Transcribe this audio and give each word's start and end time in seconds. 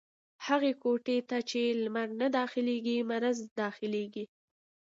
هغي 0.47 0.71
کوټې 0.83 1.17
ته 1.29 1.37
چې 1.49 1.59
لمر 1.83 2.09
نه 2.21 2.27
داخلېږي، 2.37 2.97
مرض 3.11 3.37
دا 3.59 3.67
خلېږي. 3.77 4.25